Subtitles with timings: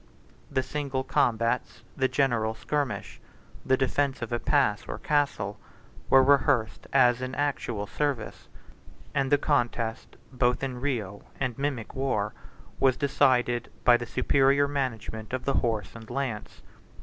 [0.49, 3.19] The single combats, the general skirmish,
[3.63, 5.59] the defence of a pass, or castle,
[6.09, 8.47] were rehearsed as in actual service;
[9.13, 12.33] and the contest, both in real and mimic war,
[12.79, 16.63] was decided by the superior management of the horse and lance.